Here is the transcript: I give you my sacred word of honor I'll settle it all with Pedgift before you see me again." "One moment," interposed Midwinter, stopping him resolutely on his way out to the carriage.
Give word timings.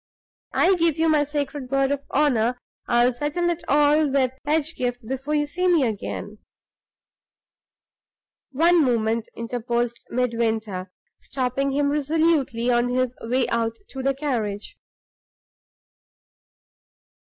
I 0.55 0.73
give 0.77 0.97
you 0.97 1.07
my 1.09 1.23
sacred 1.23 1.69
word 1.69 1.91
of 1.91 2.01
honor 2.09 2.57
I'll 2.87 3.13
settle 3.13 3.51
it 3.51 3.61
all 3.67 4.09
with 4.09 4.31
Pedgift 4.47 5.05
before 5.07 5.35
you 5.35 5.45
see 5.45 5.67
me 5.67 5.83
again." 5.85 6.39
"One 8.51 8.83
moment," 8.83 9.27
interposed 9.35 10.07
Midwinter, 10.09 10.91
stopping 11.19 11.69
him 11.73 11.91
resolutely 11.91 12.71
on 12.71 12.89
his 12.89 13.15
way 13.21 13.47
out 13.49 13.75
to 13.89 14.01
the 14.01 14.15
carriage. 14.15 14.75